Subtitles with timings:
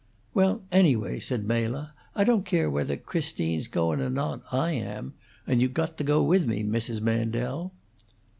[0.33, 5.13] "Well, anyway," said Mela, "I don't care whether Christine's goon' or not; I am.
[5.45, 7.01] And you got to go with me, Mrs.
[7.01, 7.71] Mandel."